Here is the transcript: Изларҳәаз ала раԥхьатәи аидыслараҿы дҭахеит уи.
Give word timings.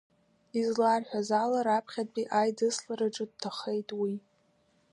Изларҳәаз 0.59 1.29
ала 1.43 1.59
раԥхьатәи 1.67 2.31
аидыслараҿы 2.39 3.25
дҭахеит 3.31 3.89
уи. 4.01 4.15